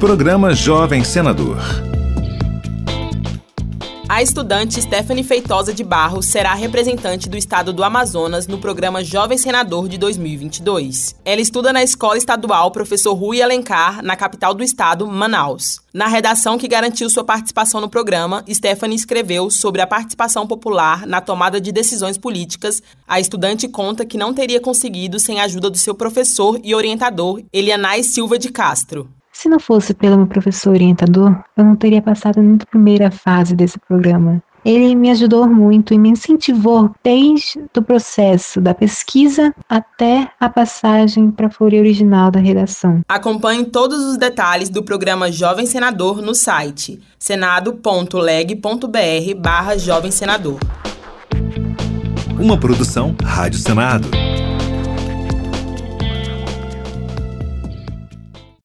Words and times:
Programa 0.00 0.54
Jovem 0.54 1.04
Senador. 1.04 1.58
A 4.08 4.22
estudante 4.22 4.80
Stephanie 4.80 5.22
Feitosa 5.22 5.74
de 5.74 5.84
Barros 5.84 6.24
será 6.24 6.54
representante 6.54 7.28
do 7.28 7.36
estado 7.36 7.70
do 7.70 7.84
Amazonas 7.84 8.46
no 8.46 8.56
programa 8.56 9.04
Jovem 9.04 9.36
Senador 9.36 9.90
de 9.90 9.98
2022. 9.98 11.16
Ela 11.22 11.42
estuda 11.42 11.70
na 11.70 11.82
Escola 11.82 12.16
Estadual 12.16 12.70
Professor 12.70 13.12
Rui 13.12 13.42
Alencar, 13.42 14.02
na 14.02 14.16
capital 14.16 14.54
do 14.54 14.64
estado, 14.64 15.06
Manaus. 15.06 15.80
Na 15.92 16.06
redação 16.06 16.56
que 16.56 16.66
garantiu 16.66 17.10
sua 17.10 17.22
participação 17.22 17.78
no 17.78 17.90
programa, 17.90 18.42
Stephanie 18.50 18.96
escreveu 18.96 19.50
sobre 19.50 19.82
a 19.82 19.86
participação 19.86 20.46
popular 20.46 21.06
na 21.06 21.20
tomada 21.20 21.60
de 21.60 21.70
decisões 21.70 22.16
políticas. 22.16 22.82
A 23.06 23.20
estudante 23.20 23.68
conta 23.68 24.06
que 24.06 24.16
não 24.16 24.32
teria 24.32 24.62
conseguido 24.62 25.20
sem 25.20 25.40
a 25.40 25.44
ajuda 25.44 25.68
do 25.68 25.76
seu 25.76 25.94
professor 25.94 26.58
e 26.64 26.74
orientador, 26.74 27.42
Elianais 27.52 28.06
Silva 28.06 28.38
de 28.38 28.48
Castro. 28.48 29.19
Se 29.40 29.48
não 29.48 29.58
fosse 29.58 29.94
pelo 29.94 30.18
meu 30.18 30.26
professor 30.26 30.74
orientador, 30.74 31.34
eu 31.56 31.64
não 31.64 31.74
teria 31.74 32.02
passado 32.02 32.42
nem 32.42 32.58
da 32.58 32.66
primeira 32.66 33.10
fase 33.10 33.56
desse 33.56 33.78
programa. 33.78 34.42
Ele 34.62 34.94
me 34.94 35.10
ajudou 35.10 35.48
muito 35.48 35.94
e 35.94 35.98
me 35.98 36.10
incentivou 36.10 36.90
desde 37.02 37.58
o 37.74 37.80
processo 37.80 38.60
da 38.60 38.74
pesquisa 38.74 39.54
até 39.66 40.30
a 40.38 40.50
passagem 40.50 41.30
para 41.30 41.46
a 41.46 41.50
folha 41.50 41.78
original 41.78 42.30
da 42.30 42.38
redação. 42.38 43.00
Acompanhe 43.08 43.64
todos 43.64 44.04
os 44.04 44.18
detalhes 44.18 44.68
do 44.68 44.82
programa 44.82 45.32
Jovem 45.32 45.64
Senador 45.64 46.20
no 46.20 46.34
site 46.34 47.00
senado.leg.br 47.18 48.60
barra 49.38 49.78
Jovem 49.78 50.10
Senador. 50.10 50.58
Uma 52.38 52.60
produção 52.60 53.16
Rádio 53.24 53.58
Senado. 53.58 54.06